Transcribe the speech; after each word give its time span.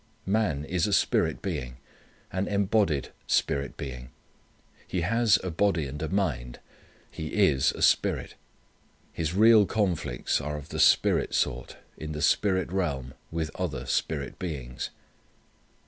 Man 0.25 0.65
is 0.65 0.87
a 0.87 0.93
spirit 0.93 1.43
being; 1.43 1.77
an 2.31 2.47
embodied 2.47 3.09
spirit 3.27 3.77
being. 3.77 4.09
He 4.87 5.01
has 5.01 5.37
a 5.43 5.51
body 5.51 5.85
and 5.85 6.01
a 6.01 6.09
mind. 6.09 6.59
He 7.11 7.27
is 7.35 7.71
a 7.73 7.83
spirit. 7.83 8.33
His 9.13 9.35
real 9.35 9.67
conflicts 9.67 10.41
are 10.41 10.57
of 10.57 10.69
the 10.69 10.79
spirit 10.79 11.35
sort; 11.35 11.77
in 11.97 12.13
the 12.13 12.21
spirit 12.23 12.71
realm, 12.71 13.13
with 13.29 13.51
other 13.55 13.85
spirit 13.85 14.39
beings. 14.39 14.89